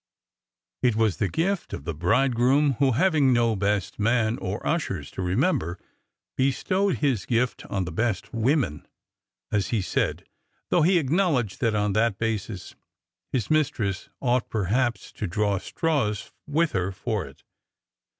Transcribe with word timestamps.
It 0.81 0.95
was 0.95 1.17
the 1.17 1.27
gift 1.29 1.73
of 1.73 1.83
the 1.83 1.93
bridegroom, 1.93 2.73
who, 2.79 2.93
having 2.93 3.31
no 3.31 3.55
best 3.55 3.99
man" 3.99 4.35
or 4.39 4.65
ushers 4.65 5.11
to 5.11 5.21
re 5.21 5.35
member, 5.35 5.77
bestowed 6.35 6.95
his 6.97 7.27
gift 7.27 7.67
on 7.67 7.85
the'' 7.85 7.91
best 8.07 8.33
women," 8.33 8.87
as 9.51 9.67
he 9.67 9.79
said, 9.79 10.25
though 10.71 10.81
he 10.81 10.97
acknowledged 10.97 11.61
that 11.61 11.75
on 11.75 11.93
that 11.93 12.17
basis 12.17 12.73
her 13.31 13.39
mis 13.51 13.69
tress 13.69 14.09
ought 14.19 14.49
perhaps 14.49 15.11
to 15.11 15.27
draw 15.27 15.59
straws 15.59 16.31
with 16.47 16.71
her 16.71 16.91
for 16.91 17.27
it. 17.27 17.43